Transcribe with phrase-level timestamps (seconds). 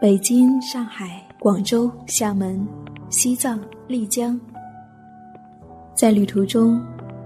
[0.00, 2.64] 北京、上海、广州、厦门、
[3.10, 4.40] 西藏、丽江，
[5.92, 6.80] 在旅途中，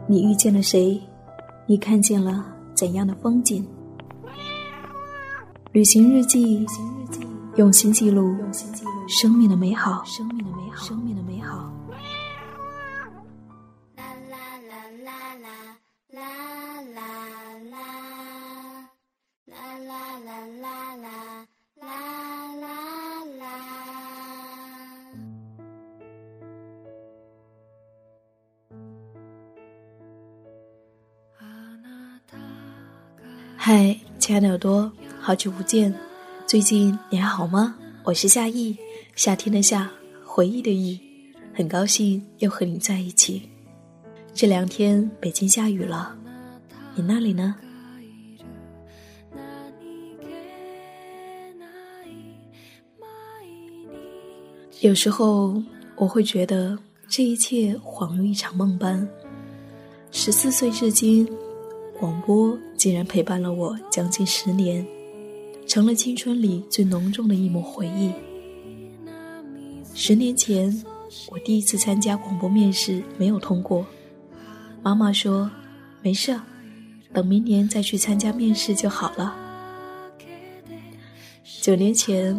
[0.06, 0.98] 你遇见了谁？
[1.66, 3.62] 你看见了怎样的风景？
[5.72, 6.66] 旅行日记，
[7.56, 8.34] 用心记录
[9.06, 10.02] 生命的美好。
[10.06, 10.86] 生命的美好。
[10.86, 11.70] 生命的美好。
[33.64, 34.90] 嗨，亲爱的耳朵，
[35.20, 35.94] 好久不见，
[36.48, 37.76] 最近你还好吗？
[38.02, 38.76] 我是夏意，
[39.14, 39.88] 夏天的夏，
[40.24, 40.98] 回忆的忆，
[41.54, 43.48] 很高兴又和你在一起。
[44.34, 46.12] 这两天北京下雨了，
[46.96, 47.54] 你那里呢？
[54.80, 55.62] 有时候
[55.94, 59.08] 我会觉得这一切恍如一场梦般。
[60.10, 61.24] 十四岁至今。
[62.02, 64.84] 广播竟然陪伴了我将近十年，
[65.68, 68.10] 成了青春里最浓重的一抹回忆。
[69.94, 70.82] 十年前，
[71.30, 73.86] 我第一次参加广播面试没有通过，
[74.82, 75.48] 妈妈说
[76.02, 76.36] ：“没事，
[77.12, 79.36] 等明年再去参加面试就好了。”
[81.62, 82.36] 九年前，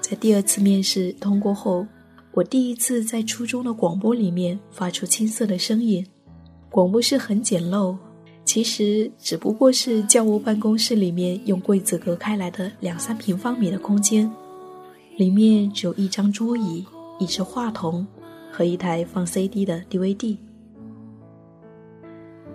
[0.00, 1.86] 在第二次面试通过后，
[2.32, 6.04] 我第一次在初中的广播里面发出青涩的声音，
[6.70, 7.96] 广播室很简陋。
[8.46, 14.30] 其实只不过是教务办公室里面用柜子隔开来的两三平方米的空间，
[15.16, 16.86] 里面只有一张桌椅、
[17.18, 18.06] 一只话筒
[18.52, 20.36] 和一台放 CD 的 DVD。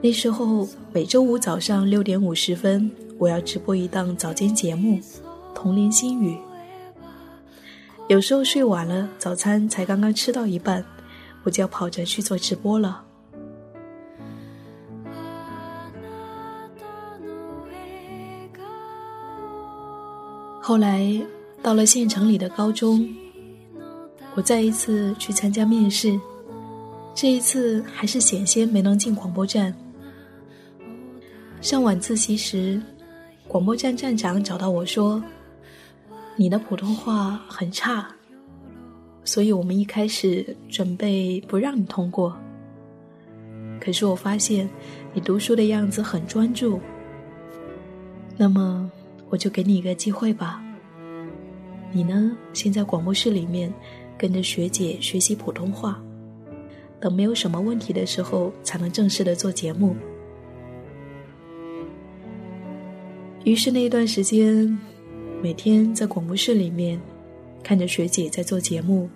[0.02, 4.98] 那时候每周五早上六点五十分，我要直播一档早间节目
[5.54, 6.34] 《童年心语》。
[8.08, 10.84] 有时候睡晚了，早餐才刚刚吃到一半，
[11.44, 13.04] 我就要跑着去做直播了。
[20.64, 21.20] 后来
[21.62, 23.04] 到了县城里的高中，
[24.36, 26.18] 我再一次去参加面试，
[27.16, 29.76] 这一次还是险些没能进广播站。
[31.62, 32.80] 上晚自习时，
[33.48, 35.22] 广播站站长找到我说
[36.38, 38.08] ：“你的普通话很差，
[39.24, 42.38] 所以我们一开始准备不让你通过。
[43.80, 44.70] 可是我发现
[45.12, 46.80] 你读书的样子很专注，
[48.38, 48.90] 那么。”
[49.32, 50.64] 我就给你一个机会吧。
[51.92, 53.74] 你呢，先在广播室里面
[54.18, 56.00] 跟着学姐学习普通话，
[57.00, 59.96] 等没有什么问题的时候，才能正式的做节目。
[63.44, 64.78] 于是那一段时间，
[65.42, 67.02] 每天在广播室里面
[67.64, 69.10] 看着学姐在做节目，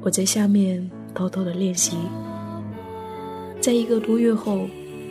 [0.00, 1.96] 我在下面偷偷的练习。
[3.60, 4.66] 在一个多月后，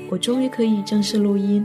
[0.09, 1.63] 我终于可以正式录音。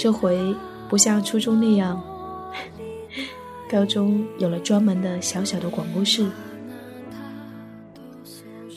[0.00, 0.56] 这回
[0.88, 2.02] 不像初中那样，
[3.70, 6.26] 高中有了专门的小小的广播室。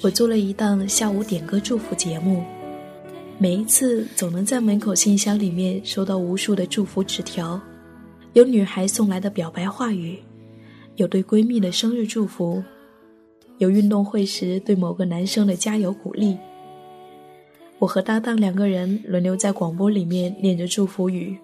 [0.01, 2.43] 我做了一档下午点歌祝福节目，
[3.37, 7.57] 每一次总能在门口信箱里面收到无数的祝福纸条，
[8.33, 10.19] 有女孩送来的表白话语，
[10.97, 12.61] 有对闺蜜的生日祝福，
[13.59, 16.37] 有运动会时对某个男生的加油鼓励。
[17.79, 21.37] 我和搭档两个人轮流在广播里面念着祝福语，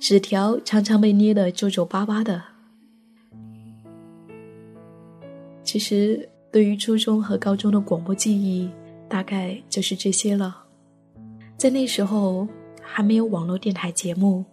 [0.00, 2.42] 纸条常常被捏得皱皱巴巴的。
[5.62, 8.68] 其实，对于初中和高中的广播记忆，
[9.08, 10.64] 大概就是这些了。
[11.56, 12.46] 在那时候
[12.82, 14.44] 还没有网络电台节目，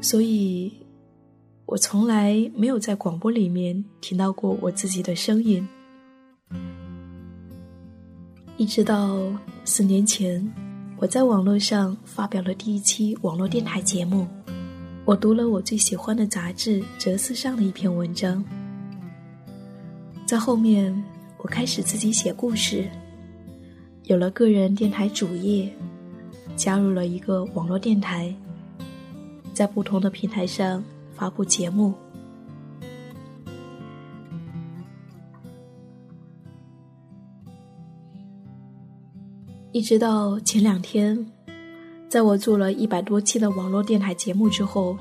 [0.00, 0.72] 所以
[1.66, 5.66] 我从来没有在广播里面听到过我自己的声音。
[8.58, 9.20] 一直到
[9.64, 10.44] 四年前，
[10.96, 14.26] 我在网络上发表了第一期网络电台节目。
[15.04, 18.44] 我读了我最喜欢的杂志《哲思》上的一篇文章，
[20.26, 20.92] 在后面
[21.36, 22.90] 我开始自己写故事，
[24.06, 25.72] 有了个人电台主页，
[26.56, 28.34] 加入了一个网络电台，
[29.54, 30.82] 在不同的平台上
[31.14, 31.94] 发布节目。
[39.78, 41.24] 一直到前两天，
[42.08, 44.98] 在我做了一百多期的网络电台节目之后，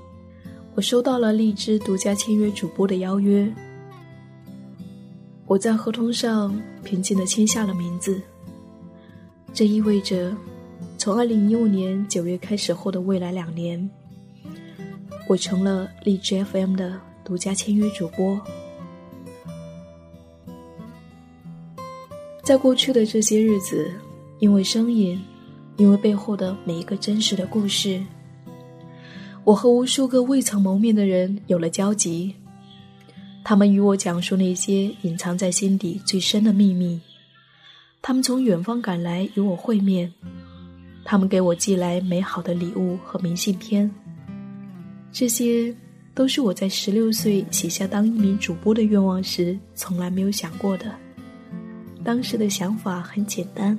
[0.75, 3.51] 我收到了荔枝独家签约主播的邀约。
[5.47, 8.21] 我在合同上平静的签下了名字。
[9.51, 10.31] 这意味着，
[10.95, 13.89] 从二零一五年九月开始后的未来两年，
[15.27, 18.39] 我成了荔枝 FM 的独家签约主播。
[22.43, 23.91] 在过去的这些日子，
[24.39, 25.19] 因为声音，
[25.77, 28.01] 因为背后的每一个真实的故事，
[29.43, 32.33] 我和无数个未曾谋面的人有了交集。
[33.43, 36.99] 他们与我讲述那些隐藏在心底最深的秘密。
[38.01, 40.11] 他们从远方赶来与我会面，
[41.05, 43.89] 他们给我寄来美好的礼物和明信片。
[45.11, 45.73] 这些
[46.13, 50.93] 都是我在十六岁写下当一名主播的愿望时从来没有想过的。
[52.03, 53.77] 当时的想法很简单，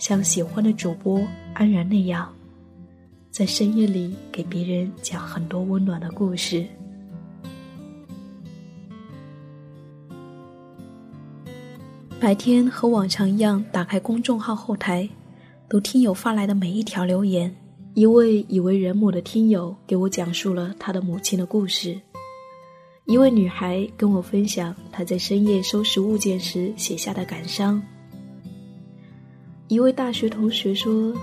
[0.00, 2.34] 像喜欢的主播安然那样，
[3.30, 6.66] 在深夜里给别人讲很多温暖的故事。
[12.18, 15.06] 白天和往常一样，打开公众号后台，
[15.68, 17.54] 读听友发来的每一条留言。
[17.92, 22.00] 一位已为人母的听友给我讲述了他的母亲的故事；
[23.04, 27.82] 一位女孩跟我分享她在深夜收拾物件时写下的感伤；
[29.70, 31.14] 一位大学同学说，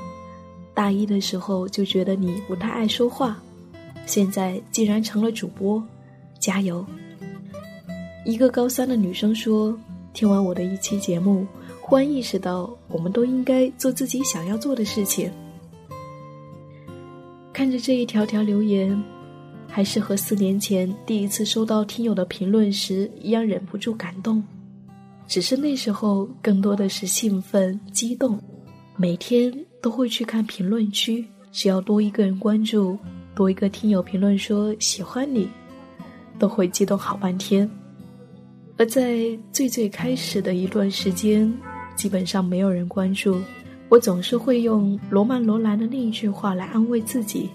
[0.73, 3.37] 大一的时候就觉得你不太爱说话，
[4.05, 5.83] 现在竟然成了主播，
[6.39, 6.85] 加油！
[8.23, 9.77] 一个高三的女生说。
[10.13, 11.45] 听完我的一期节目，
[11.81, 15.29] 忽然意识到，我们都应该做自己想要做的事情。
[17.53, 18.99] 看着这一条条留言，
[19.67, 24.41] 还是和四年前第一次收到听友的评论时一样，忍不住感动。
[25.27, 28.41] 只是那时候更多的是兴奋、激动，
[28.95, 32.97] 每天都会去看评论区，只要多一个人关注，
[33.35, 35.49] 多一个听友评论说喜欢你，
[36.39, 37.69] 都会激动好半天。
[38.77, 41.51] 而在最最开始的一段时间，
[41.95, 43.41] 基本上没有人关注，
[43.89, 47.49] 我总是会用罗曼·罗兰的那一句话来安慰自己：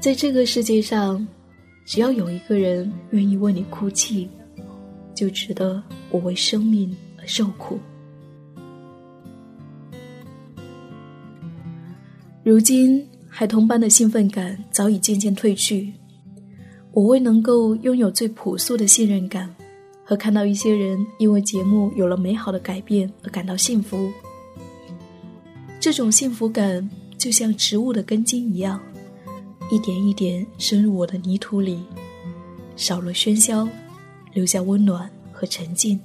[0.00, 1.24] 在这个世界上，
[1.86, 4.28] 只要有一个人愿意为你哭泣，
[5.16, 7.80] 就值得我为生命而受苦。
[12.44, 15.92] 如今，孩童般的兴奋感早已渐渐褪去。
[16.92, 19.52] 我为能够拥有最朴素的信任感，
[20.04, 24.10] 和看到一些人因为节目有了美好的改变而感到幸福。
[25.80, 28.80] 这种幸福感就像植物的根茎一样，
[29.70, 31.82] 一点一点深入我的泥土里，
[32.76, 33.68] 少了喧嚣，
[34.36, 35.98] 留下温暖和沉静。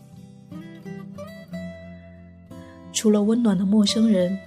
[2.93, 4.39] 除了温暖的陌生人，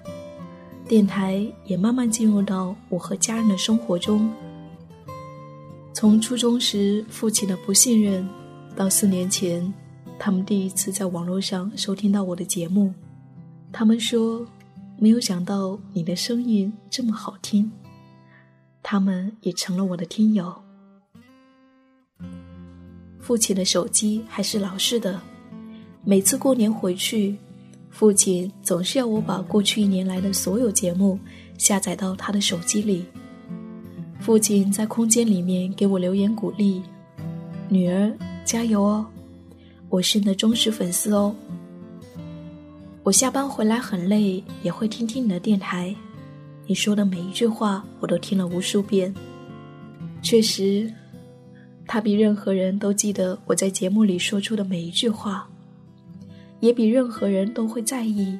[0.88, 4.32] 电台也慢慢进入到我和家人的生活中。
[5.92, 8.26] 从初中时父亲的不信任，
[8.75, 9.70] 到四年前，
[10.19, 12.90] 他们第一次在网络上收听到我的节目，
[13.70, 14.46] 他们说
[14.96, 17.70] 没有想到你的声音这么好听，
[18.82, 20.63] 他们也成了我的听友。
[23.25, 25.19] 父亲的手机还是老式的，
[26.05, 27.35] 每次过年回去，
[27.88, 31.19] 父亲总是要我把过去一年来的所有节目
[31.56, 33.03] 下载到他的手机里。
[34.21, 36.82] 父亲在空间里面给我留言鼓励
[37.71, 38.12] ：“女儿
[38.44, 39.06] 加油哦，
[39.88, 41.35] 我是你的忠实粉丝哦。
[43.05, 45.97] 我下班回来很累，也会听听你的电台，
[46.66, 49.14] 你说的每一句话我都听了无数遍。
[50.21, 50.93] 确实，
[51.87, 55.49] 他比任何人都记得我在节目里说出的每一句话，
[56.61, 58.38] 也比任何人都会在意。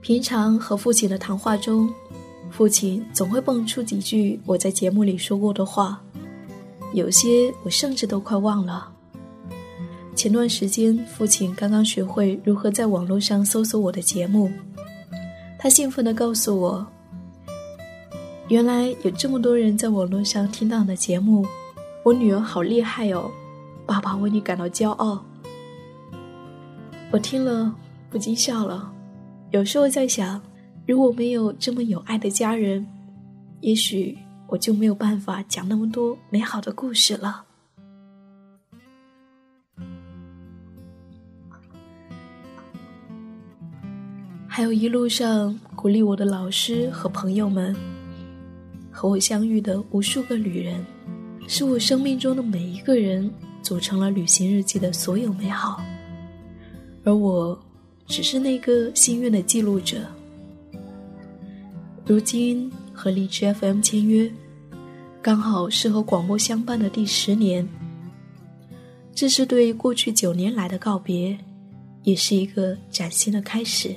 [0.00, 1.88] 平常和父亲的谈话中。”
[2.50, 6.02] 父亲总会蹦出几句我在节目里说过的话，
[6.92, 8.92] 有些我甚至都快忘了。
[10.16, 14.50] 前段时间，父亲刚刚学会如何在网络上搜索我的节目，
[15.60, 16.84] 他兴奋地告诉我
[18.50, 21.46] ：“原来有这么多人在网络上听到你的节目，
[22.04, 23.30] 我女儿好厉害哦，
[23.86, 25.24] 爸爸为你感到骄傲。”
[27.12, 27.72] 我听了
[28.10, 28.92] 不禁笑了，
[29.52, 30.42] 有时候在想。
[30.84, 32.84] 如果没有这么有爱的家人，
[33.60, 37.44] 也许我就没有办法讲那么多美好的故事了。
[44.48, 47.76] 还有一路上鼓励我的老师和朋友们，
[49.00, 50.84] 和我相遇的无数个旅人，
[51.48, 55.82] 是我生命中的每一个人组成了旅行日记的所有美好，
[57.02, 57.58] 而我
[58.06, 60.02] 只是那个幸运的记录者。
[62.04, 64.30] 如今和荔枝 FM 签约，
[65.22, 67.66] 刚好是和广播相伴的第十年。
[69.14, 71.38] 这是对过去九年来的告别，
[72.02, 73.96] 也是一个崭新的开始。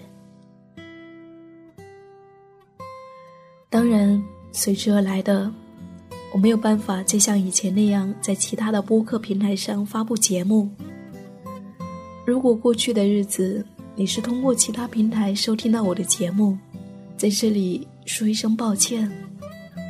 [3.69, 4.24] 当然，
[4.55, 5.51] 随之而来的，
[6.31, 10.69] 我没有办法再像以前那样在其他的播客平台上发布节目。
[12.24, 16.55] 如果过去的日子你是通过其他平台收听到我的节目，
[17.17, 19.12] 在这里说一声抱歉。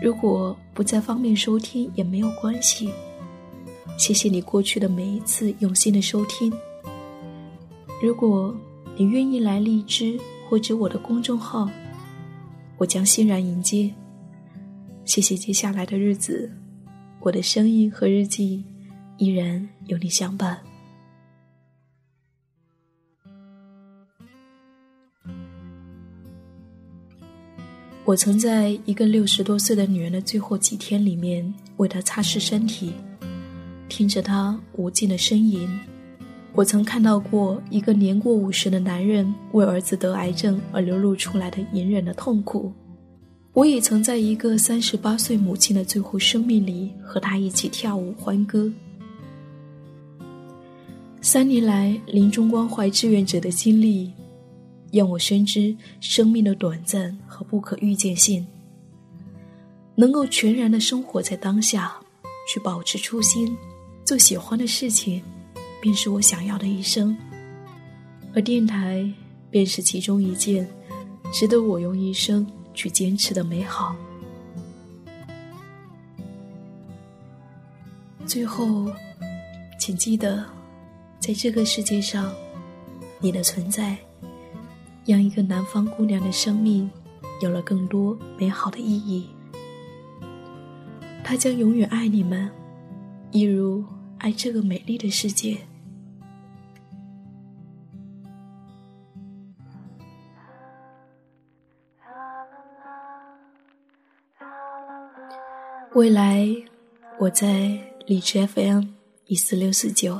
[0.02, 2.90] 如果不再方便收听也没有关系，
[3.98, 6.52] 谢谢你过去的每一次用心的收听。
[8.02, 8.56] 如果
[8.96, 10.18] 你愿意来荔枝
[10.50, 11.70] 或者我的公众号。
[12.76, 13.94] 我将欣然迎接。
[15.06, 16.50] 谢谢接下来的日子，
[17.20, 18.64] 我的声音和日记
[19.18, 20.60] 依然有你相伴。
[28.06, 32.94] 我曾在一个六十多岁的女人的最后几天里面，为她擦拭身体，
[33.88, 35.70] 听着她无尽的呻吟。
[36.54, 42.72] 我曾看到过一个年过五十的男人为儿子得癌症而流露出来的隐忍的痛苦。
[43.54, 48.72] 我也曾在一个三十八岁母亲的最后生命里和她一起跳舞欢歌。
[51.22, 54.12] 三年来临终关怀志愿者的经历，
[54.92, 58.46] 让我深知生命的短暂和不可预见性。
[59.96, 61.96] 能够全然的生活在当下，
[62.52, 63.56] 去保持初心，
[64.04, 65.22] 做喜欢的事情。
[65.80, 67.16] 便是我想要的一生，
[68.34, 69.06] 而电台
[69.50, 70.66] 便是其中一件
[71.32, 73.96] 值得我用一生去坚持的美好。
[78.26, 78.92] 最后，
[79.78, 80.44] 请记得，
[81.20, 82.34] 在这个世界上，
[83.20, 83.98] 你的存在，
[85.06, 86.90] 让一个南方姑娘的生命
[87.42, 89.28] 有了更多美好的意义。
[91.24, 92.50] 她将永远爱你们，
[93.32, 93.84] 一如
[94.18, 95.58] 爱这个美丽的世界。
[105.96, 106.48] 未来，
[107.20, 107.70] 我在
[108.08, 108.82] 荔枝 FM
[109.28, 110.20] 一四六四九，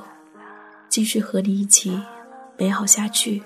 [0.88, 2.00] 继续和你一起
[2.60, 3.42] 美好下去。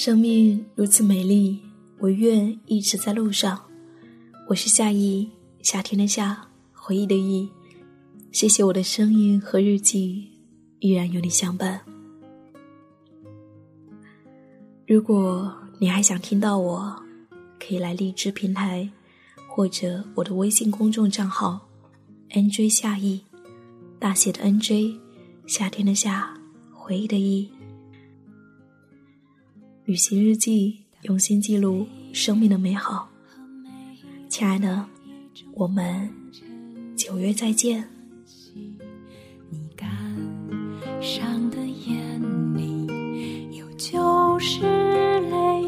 [0.00, 1.60] 生命如此美丽，
[1.98, 3.60] 我愿一直在路上。
[4.48, 5.28] 我是夏意，
[5.60, 7.46] 夏天的夏，回忆的忆。
[8.32, 10.26] 谢谢我的声音和日记，
[10.78, 11.78] 依然有你相伴。
[14.86, 16.96] 如果你还想听到我，
[17.58, 18.88] 可以来荔枝平台，
[19.50, 21.68] 或者我的微信公众账号
[22.30, 23.20] “nj 夏意”，
[24.00, 24.98] 大写的 “nj”，
[25.46, 26.32] 夏天的夏，
[26.72, 27.46] 回忆的忆。
[29.90, 33.10] 旅行日记，用心记录生命的美好。
[34.28, 34.86] 亲爱的，
[35.52, 36.08] 我们
[36.96, 37.84] 九月再见。
[38.54, 39.90] 你感
[41.02, 42.22] 伤的眼
[42.54, 44.60] 里有旧时。
[44.60, 45.59] 泪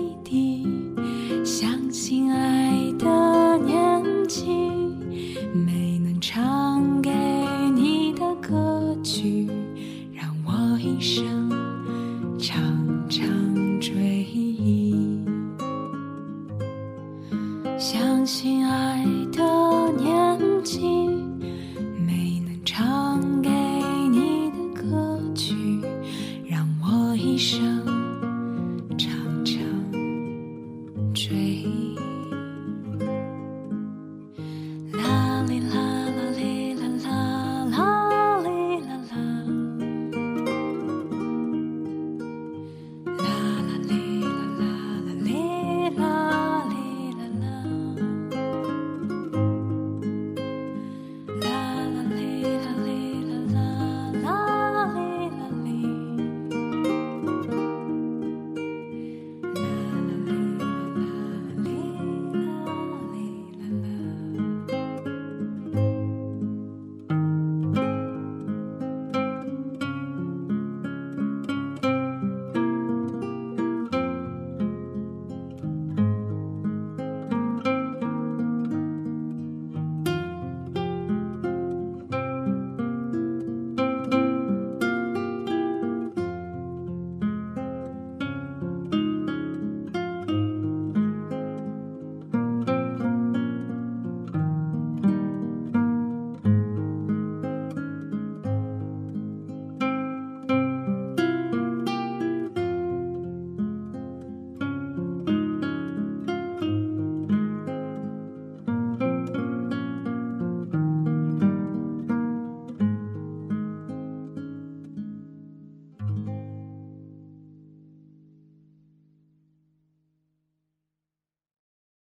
[31.52, 32.12] day.